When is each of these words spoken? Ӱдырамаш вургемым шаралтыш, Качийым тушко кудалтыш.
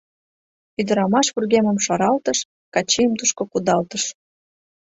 Ӱдырамаш 0.79 1.27
вургемым 1.33 1.77
шаралтыш, 1.85 2.39
Качийым 2.73 3.13
тушко 3.19 3.43
кудалтыш. 3.51 4.03